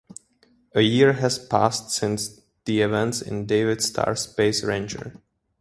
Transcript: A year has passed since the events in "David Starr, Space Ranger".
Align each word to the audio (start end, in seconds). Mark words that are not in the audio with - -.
A 0.73 0.81
year 0.81 1.13
has 1.13 1.37
passed 1.37 1.91
since 1.91 2.41
the 2.65 2.81
events 2.81 3.21
in 3.21 3.45
"David 3.45 3.83
Starr, 3.83 4.15
Space 4.15 4.63
Ranger". 4.63 5.21